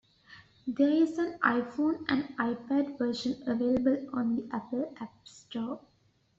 [0.65, 5.79] There is an iPhone and iPad version available on the Apple App Store.